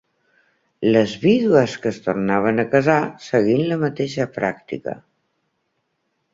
[0.95, 4.99] Les vídues que es tornaven a casar seguin la mateixa pràctica.